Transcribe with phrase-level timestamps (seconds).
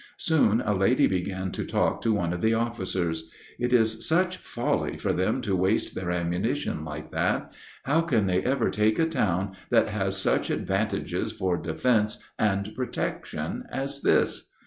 [0.17, 4.97] Soon a lady began to talk to one of the officers: "It is such folly
[4.97, 7.53] for them to waste their ammunition like that.
[7.83, 13.65] How can they ever take a town that has such advantages for defense and protection
[13.71, 14.49] as this?